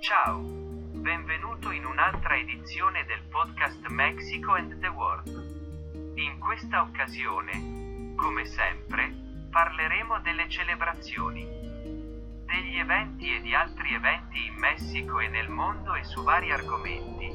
Ciao, 0.00 0.38
benvenuto 0.40 1.70
in 1.70 1.84
un'altra 1.84 2.36
edizione 2.36 3.04
del 3.04 3.22
podcast 3.30 3.86
Mexico 3.88 4.54
and 4.54 4.78
the 4.80 4.86
World. 4.86 6.14
In 6.16 6.38
questa 6.38 6.82
occasione, 6.82 8.14
come 8.16 8.44
sempre, 8.44 9.12
parleremo 9.50 10.20
delle 10.20 10.48
celebrazioni, 10.48 11.44
degli 11.44 12.78
eventi 12.78 13.34
e 13.34 13.40
di 13.40 13.54
altri 13.54 13.94
eventi 13.94 14.46
in 14.46 14.54
Messico 14.54 15.20
e 15.20 15.28
nel 15.28 15.48
mondo 15.48 15.94
e 15.94 16.04
su 16.04 16.22
vari 16.22 16.52
argomenti. 16.52 17.30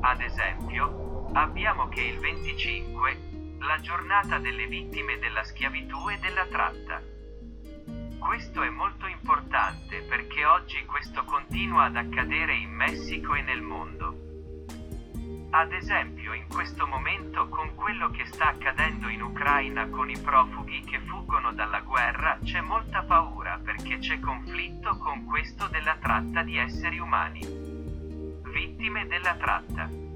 Ad 0.00 0.20
esempio, 0.20 1.30
abbiamo 1.32 1.88
che 1.88 2.02
il 2.02 2.18
25, 2.18 3.56
la 3.58 3.78
giornata 3.80 4.38
delle 4.38 4.66
vittime 4.66 5.18
della 5.18 5.42
schiavitù 5.42 6.08
e 6.10 6.18
della 6.18 6.46
tratta. 6.46 7.07
Questo 8.18 8.62
è 8.62 8.68
molto 8.68 9.06
importante 9.06 10.02
perché 10.02 10.44
oggi 10.44 10.84
questo 10.84 11.24
continua 11.24 11.84
ad 11.84 11.96
accadere 11.96 12.54
in 12.54 12.70
Messico 12.70 13.34
e 13.34 13.42
nel 13.42 13.62
mondo. 13.62 14.26
Ad 15.50 15.72
esempio 15.72 16.34
in 16.34 16.46
questo 16.48 16.86
momento 16.86 17.48
con 17.48 17.74
quello 17.74 18.10
che 18.10 18.26
sta 18.26 18.48
accadendo 18.48 19.08
in 19.08 19.22
Ucraina 19.22 19.88
con 19.88 20.10
i 20.10 20.18
profughi 20.18 20.82
che 20.82 21.00
fuggono 21.00 21.52
dalla 21.52 21.80
guerra 21.80 22.38
c'è 22.42 22.60
molta 22.60 23.02
paura 23.02 23.58
perché 23.64 23.98
c'è 23.98 24.20
conflitto 24.20 24.98
con 24.98 25.24
questo 25.24 25.66
della 25.68 25.96
tratta 25.96 26.42
di 26.42 26.58
esseri 26.58 26.98
umani. 26.98 27.40
Vittime 28.52 29.06
della 29.06 29.34
tratta. 29.36 30.07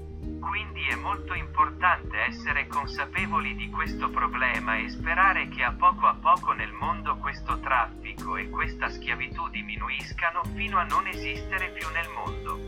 Quindi 0.53 0.85
è 0.87 0.93
molto 0.93 1.33
importante 1.33 2.15
essere 2.27 2.67
consapevoli 2.67 3.55
di 3.55 3.71
questo 3.71 4.11
problema 4.11 4.77
e 4.77 4.87
sperare 4.87 5.49
che 5.49 5.63
a 5.63 5.71
poco 5.71 6.05
a 6.05 6.13
poco 6.13 6.51
nel 6.51 6.71
mondo 6.71 7.17
questo 7.17 7.59
traffico 7.59 8.37
e 8.37 8.51
questa 8.51 8.87
schiavitù 8.87 9.49
diminuiscano 9.49 10.43
fino 10.53 10.77
a 10.77 10.83
non 10.83 11.07
esistere 11.07 11.69
più 11.69 11.87
nel 11.89 12.07
mondo. 12.09 12.67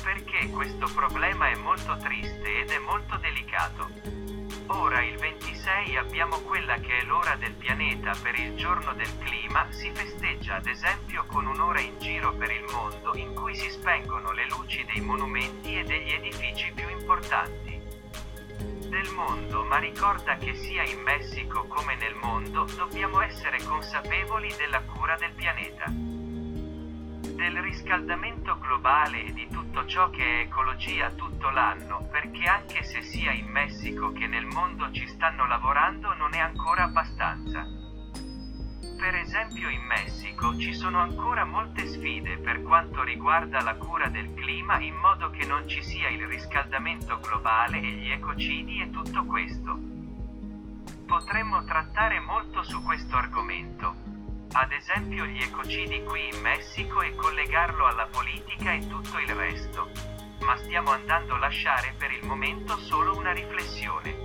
Perché 0.00 0.48
questo 0.50 0.88
problema 0.94 1.48
è 1.48 1.56
molto 1.56 1.96
triste 1.96 2.60
ed 2.60 2.70
è 2.70 2.78
molto 2.78 3.16
delicato. 3.16 4.35
Ora 4.68 5.00
il 5.02 5.16
26 5.16 5.96
abbiamo 5.96 6.40
quella 6.40 6.74
che 6.78 6.98
è 6.98 7.04
l'ora 7.04 7.36
del 7.36 7.52
pianeta 7.52 8.12
per 8.20 8.34
il 8.34 8.56
giorno 8.56 8.92
del 8.94 9.10
clima, 9.18 9.66
si 9.70 9.90
festeggia 9.92 10.56
ad 10.56 10.66
esempio 10.66 11.24
con 11.26 11.46
un'ora 11.46 11.80
in 11.80 11.98
giro 11.98 12.34
per 12.34 12.50
il 12.50 12.64
mondo 12.72 13.16
in 13.16 13.32
cui 13.34 13.54
si 13.54 13.70
spengono 13.70 14.32
le 14.32 14.46
luci 14.48 14.84
dei 14.84 15.00
monumenti 15.00 15.78
e 15.78 15.84
degli 15.84 16.10
edifici 16.10 16.72
più 16.74 16.88
importanti 16.88 17.80
del 18.88 19.08
mondo, 19.14 19.62
ma 19.64 19.78
ricorda 19.78 20.36
che 20.36 20.54
sia 20.54 20.82
in 20.82 21.00
Messico 21.00 21.66
come 21.66 21.94
nel 21.94 22.14
mondo 22.14 22.64
dobbiamo 22.76 23.20
essere 23.20 23.62
consapevoli 23.64 24.52
della 24.56 24.82
cura 24.82 25.16
del 25.16 25.32
pianeta 25.32 26.15
del 27.36 27.60
riscaldamento 27.60 28.58
globale 28.58 29.26
e 29.26 29.32
di 29.34 29.46
tutto 29.48 29.84
ciò 29.84 30.08
che 30.08 30.24
è 30.24 30.40
ecologia 30.44 31.10
tutto 31.10 31.50
l'anno, 31.50 32.08
perché 32.10 32.46
anche 32.46 32.82
se 32.82 33.02
sia 33.02 33.30
in 33.30 33.46
Messico 33.46 34.10
che 34.12 34.26
nel 34.26 34.46
mondo 34.46 34.90
ci 34.90 35.06
stanno 35.06 35.46
lavorando 35.46 36.14
non 36.14 36.32
è 36.32 36.38
ancora 36.38 36.84
abbastanza. 36.84 37.64
Per 38.98 39.14
esempio 39.14 39.68
in 39.68 39.82
Messico 39.82 40.56
ci 40.56 40.72
sono 40.72 40.98
ancora 40.98 41.44
molte 41.44 41.86
sfide 41.86 42.38
per 42.38 42.62
quanto 42.62 43.02
riguarda 43.02 43.60
la 43.60 43.76
cura 43.76 44.08
del 44.08 44.32
clima 44.32 44.80
in 44.80 44.94
modo 44.94 45.28
che 45.28 45.44
non 45.44 45.68
ci 45.68 45.82
sia 45.82 46.08
il 46.08 46.26
riscaldamento 46.26 47.20
globale 47.20 47.78
e 47.78 47.90
gli 47.92 48.10
ecocidi 48.10 48.80
e 48.80 48.90
tutto 48.90 49.24
questo. 49.26 49.78
Potremmo 51.06 51.62
trattare 51.64 52.18
molto 52.18 52.62
su 52.62 52.82
questo 52.82 53.16
argomento 53.16 54.15
ad 54.58 54.72
esempio 54.72 55.26
gli 55.26 55.42
ecocidi 55.42 56.02
qui 56.04 56.28
in 56.32 56.40
Messico 56.40 57.02
e 57.02 57.14
collegarlo 57.14 57.84
alla 57.84 58.06
politica 58.06 58.72
e 58.72 58.86
tutto 58.86 59.18
il 59.18 59.28
resto. 59.34 59.90
Ma 60.40 60.56
stiamo 60.56 60.92
andando 60.92 61.34
a 61.34 61.38
lasciare 61.38 61.94
per 61.98 62.10
il 62.10 62.24
momento 62.24 62.78
solo 62.78 63.18
una 63.18 63.32
riflessione. 63.32 64.16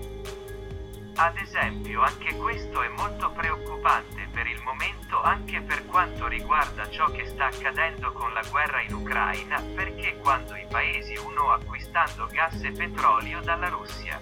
Ad 1.16 1.36
esempio 1.36 2.02
anche 2.02 2.34
questo 2.38 2.81
è 2.81 2.88
molto 2.88 3.30
preoccupante 3.31 4.30
per 4.31 4.47
il 4.47 4.62
momento 4.64 5.22
anche 5.22 5.59
per 5.59 5.86
quanto 5.86 6.28
riguarda 6.28 6.90
ciò 6.90 7.12
che 7.12 7.25
sta 7.25 7.48
accadendo 7.48 8.13
con 8.13 8.31
la 8.31 8.44
guerra 8.50 8.81
in 8.84 8.94
Ucraina, 8.94 9.62
perché 9.75 10.18
quando 10.19 10.56
i 10.56 10.66
paesi 10.69 11.18
uno 11.18 11.52
acquistando 11.52 12.28
gas 12.28 12.63
e 12.63 12.72
petrolio 12.72 13.42
dalla 13.42 13.68
Russia. 13.68 14.18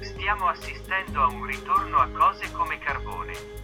Stiamo 0.00 0.48
assistendo 0.48 1.22
a 1.22 1.28
un 1.28 1.44
ritorno 1.44 1.98
a 1.98 2.08
cose 2.08 2.50
come 2.50 2.78
carbone 2.78 3.62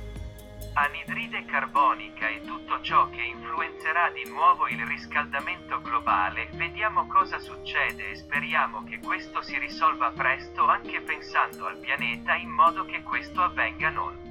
anidride 0.80 1.44
carbonica 1.44 2.28
e 2.28 2.42
tutto 2.44 2.80
ciò 2.82 3.08
che 3.10 3.22
influenzerà 3.22 4.10
di 4.10 4.28
nuovo 4.30 4.68
il 4.68 4.84
riscaldamento 4.86 5.80
globale, 5.80 6.48
vediamo 6.52 7.06
cosa 7.06 7.38
succede 7.38 8.10
e 8.10 8.16
speriamo 8.16 8.84
che 8.84 8.98
questo 8.98 9.42
si 9.42 9.58
risolva 9.58 10.10
presto 10.10 10.68
anche 10.68 11.00
pensando 11.00 11.66
al 11.66 11.78
pianeta 11.78 12.34
in 12.34 12.50
modo 12.50 12.84
che 12.84 13.02
questo 13.02 13.42
avvenga 13.42 13.90
non 13.90 14.26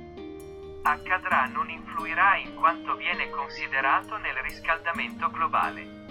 accadrà 0.83 1.47
non 1.47 1.69
influirà 1.69 2.37
in 2.37 2.55
quanto 2.55 2.95
viene 2.95 3.29
considerato 3.29 4.15
nel 4.15 4.35
riscaldamento 4.35 5.29
globale. 5.29 6.06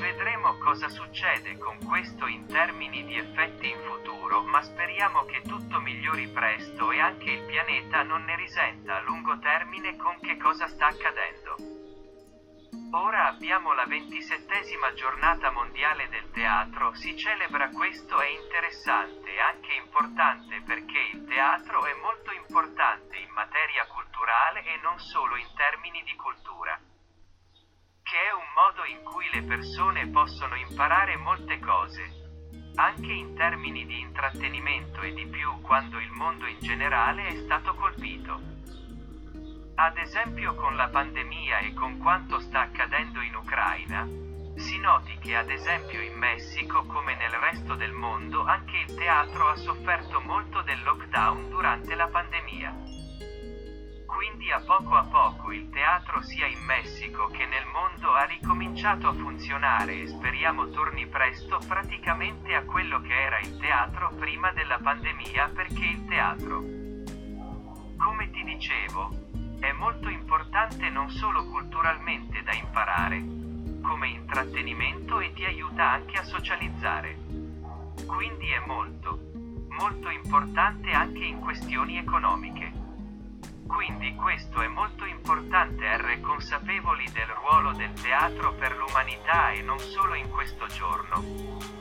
Vedremo 0.00 0.56
cosa 0.56 0.88
succede 0.88 1.58
con 1.58 1.76
questo 1.84 2.26
in 2.26 2.46
termini 2.46 3.04
di 3.04 3.18
effetti 3.18 3.68
in 3.68 3.78
futuro, 3.80 4.40
ma 4.44 4.62
speriamo 4.62 5.26
che 5.26 5.42
tutto 5.42 5.78
migliori 5.78 6.26
presto 6.28 6.90
e 6.90 6.98
anche 6.98 7.30
il 7.30 7.44
pianeta 7.44 8.02
non 8.02 8.24
ne 8.24 8.34
risenta 8.34 8.96
a 8.96 9.00
lungo 9.02 9.38
termine 9.40 9.96
con 9.96 10.18
che 10.20 10.38
cosa 10.38 10.66
sta 10.68 10.86
accadendo. 10.86 11.54
Ora 12.92 13.26
abbiamo 13.26 13.74
la 13.74 13.84
ventisettesima 13.84 14.94
giornata 14.94 15.50
mondiale 15.50 16.08
del 16.08 16.30
teatro, 16.30 16.94
si 16.94 17.14
celebra 17.18 17.68
questo 17.68 18.18
è 18.20 18.26
interessante 18.26 19.34
e 19.34 19.38
anche 19.38 19.74
importante 19.74 20.62
perché 20.64 20.98
il 21.12 21.26
teatro 21.26 21.84
è 21.84 21.92
molto 22.00 22.32
importante 22.32 23.18
in 23.18 23.30
materia 23.34 23.86
culturale 23.86 24.64
e 24.64 24.80
non 24.82 24.98
solo 24.98 25.36
in 25.36 25.48
termini 25.54 26.02
di 26.04 26.16
cultura 26.16 26.80
modo 28.80 28.84
in 28.86 29.02
cui 29.04 29.28
le 29.32 29.42
persone 29.42 30.08
possono 30.08 30.54
imparare 30.54 31.16
molte 31.16 31.58
cose, 31.60 32.02
anche 32.76 33.12
in 33.12 33.34
termini 33.34 33.84
di 33.84 34.00
intrattenimento 34.00 35.02
e 35.02 35.12
di 35.12 35.26
più 35.26 35.60
quando 35.60 35.98
il 35.98 36.10
mondo 36.12 36.46
in 36.46 36.58
generale 36.60 37.26
è 37.26 37.36
stato 37.36 37.74
colpito. 37.74 38.40
Ad 39.74 39.96
esempio 39.98 40.54
con 40.54 40.76
la 40.76 40.88
pandemia 40.88 41.58
e 41.58 41.74
con 41.74 41.98
quanto 41.98 42.38
sta 42.40 42.60
accadendo 42.60 43.20
in 43.20 43.34
Ucraina, 43.34 44.06
si 44.56 44.78
noti 44.78 45.16
che 45.18 45.36
ad 45.36 45.50
esempio 45.50 46.00
in 46.00 46.14
Messico 46.14 46.84
come 46.84 47.16
nel 47.16 47.32
resto 47.32 47.74
del 47.74 47.92
mondo 47.92 48.44
anche 48.44 48.78
il 48.86 48.94
teatro 48.94 49.48
ha 49.48 49.56
sofferto 49.56 50.20
molto 50.20 50.62
del 50.62 50.82
lockdown 50.82 51.48
durante 51.50 51.94
la 51.94 52.08
pandemia. 52.08 52.99
Quindi 54.12 54.50
a 54.50 54.60
poco 54.60 54.96
a 54.96 55.04
poco 55.04 55.52
il 55.52 55.70
teatro 55.70 56.20
sia 56.22 56.46
in 56.46 56.58
Messico 56.64 57.28
che 57.28 57.46
nel 57.46 57.64
mondo 57.72 58.12
ha 58.12 58.24
ricominciato 58.24 59.06
a 59.06 59.12
funzionare 59.12 60.00
e 60.02 60.08
speriamo 60.08 60.68
torni 60.70 61.06
presto 61.06 61.60
praticamente 61.66 62.54
a 62.56 62.64
quello 62.64 63.00
che 63.00 63.14
era 63.14 63.38
il 63.38 63.56
teatro 63.58 64.10
prima 64.18 64.50
della 64.50 64.78
pandemia 64.82 65.52
perché 65.54 65.84
il 65.84 66.04
teatro, 66.06 66.58
come 67.96 68.30
ti 68.32 68.42
dicevo, 68.42 69.10
è 69.60 69.70
molto 69.72 70.08
importante 70.08 70.90
non 70.90 71.08
solo 71.10 71.46
culturalmente 71.46 72.42
da 72.42 72.52
imparare, 72.52 73.22
come 73.80 74.08
intrattenimento 74.08 75.20
e 75.20 75.32
ti 75.32 75.44
aiuta 75.44 75.88
anche 75.88 76.18
a 76.18 76.24
socializzare. 76.24 77.16
Quindi 78.06 78.50
è 78.50 78.58
molto, 78.66 79.20
molto 79.68 80.10
importante 80.10 80.90
anche 80.90 81.24
in 81.24 81.38
questioni 81.38 81.96
economiche. 81.96 82.69
Quindi 83.72 84.14
questo 84.14 84.60
è 84.60 84.68
molto 84.68 85.04
importante 85.04 85.86
essere 86.10 86.20
consapevoli 86.20 87.08
del 87.12 87.26
ruolo 87.26 87.72
del 87.72 87.92
teatro 87.92 88.52
per 88.54 88.76
l'umanità 88.76 89.50
e 89.50 89.62
non 89.62 89.78
solo 89.78 90.14
in 90.14 90.28
questo 90.30 90.66
giorno. 90.66 91.22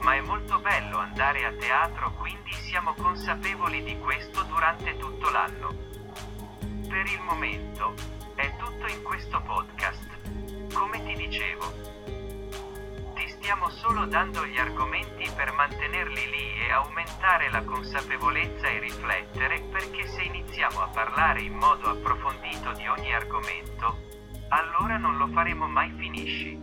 Ma 0.01 0.13
è 0.13 0.21
molto 0.21 0.59
bello 0.59 0.97
andare 0.97 1.45
a 1.45 1.51
teatro 1.51 2.11
quindi 2.13 2.51
siamo 2.53 2.93
consapevoli 2.93 3.83
di 3.83 3.97
questo 3.97 4.43
durante 4.43 4.97
tutto 4.97 5.29
l'anno. 5.29 5.73
Per 6.87 7.05
il 7.05 7.21
momento 7.21 8.18
stiamo 13.49 13.71
solo 13.71 14.05
dando 14.05 14.45
gli 14.45 14.59
argomenti 14.59 15.27
per 15.35 15.51
mantenerli 15.53 16.29
lì 16.29 16.53
e 16.67 16.71
aumentare 16.71 17.49
la 17.49 17.63
consapevolezza 17.63 18.67
e 18.67 18.77
riflettere 18.77 19.61
perché 19.71 20.05
se 20.05 20.21
iniziamo 20.21 20.79
a 20.81 20.87
parlare 20.89 21.41
in 21.41 21.55
modo 21.55 21.89
approfondito 21.89 22.73
di 22.73 22.85
ogni 22.85 23.11
argomento, 23.11 23.97
allora 24.49 24.97
non 24.97 25.17
lo 25.17 25.25
faremo 25.29 25.67
mai 25.67 25.91
finisci. 25.97 26.59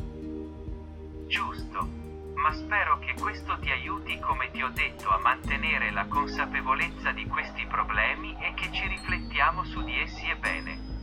Giusto, 1.26 1.88
ma 2.36 2.52
spero 2.52 3.00
che 3.00 3.14
questo 3.20 3.58
ti 3.58 3.72
aiuti 3.72 4.20
come 4.20 4.52
ti 4.52 4.62
ho 4.62 4.68
detto 4.68 5.08
a 5.08 5.18
mantenere 5.18 5.90
la 5.90 6.06
consapevolezza 6.06 7.10
di 7.10 7.26
questi 7.26 7.66
problemi 7.66 8.36
e 8.38 8.54
che 8.54 8.70
ci 8.70 8.86
riflettiamo 8.86 9.64
su 9.64 9.82
di 9.82 9.98
essi 9.98 10.28
e 10.28 10.36
bene. 10.36 10.95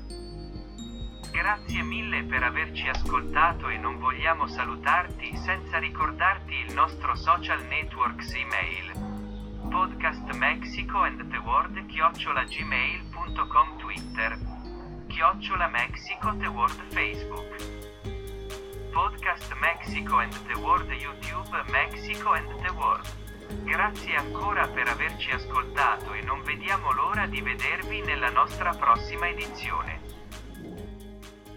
Grazie 1.33 1.81
mille 1.81 2.23
per 2.25 2.43
averci 2.43 2.87
ascoltato 2.87 3.67
e 3.67 3.77
non 3.77 3.97
vogliamo 3.97 4.45
salutarti 4.45 5.35
senza 5.35 5.79
ricordarti 5.79 6.53
il 6.53 6.73
nostro 6.75 7.15
social 7.15 7.59
networks 7.65 8.33
email. 8.35 8.91
Podcast 9.67 10.29
Mexico 10.35 10.99
and 10.99 11.27
the 11.31 11.37
World 11.37 11.85
chiocciola 11.87 12.45
Twitter 13.79 14.37
chiocciola 15.07 15.67
Mexico 15.69 16.37
the 16.37 16.45
World 16.45 16.79
Facebook 16.89 17.55
Podcast 18.91 19.51
Mexico 19.59 20.17
and 20.17 20.33
the 20.45 20.59
World 20.59 20.91
YouTube 20.91 21.63
Mexico 21.71 22.33
and 22.33 22.47
the 22.61 22.71
World 22.73 23.07
Grazie 23.63 24.15
ancora 24.15 24.67
per 24.67 24.87
averci 24.87 25.31
ascoltato 25.31 26.13
e 26.13 26.21
non 26.21 26.43
vediamo 26.43 26.91
l'ora 26.91 27.25
di 27.25 27.41
vedervi 27.41 28.01
nella 28.01 28.29
nostra 28.29 28.71
prossima 28.73 29.27
edizione. 29.27 30.12